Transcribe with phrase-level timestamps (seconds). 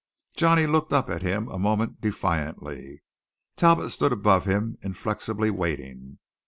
[0.35, 3.03] Johnny looked up at him a moment defiantly.
[3.55, 6.17] Talbot stood above him, inflexibly waiting.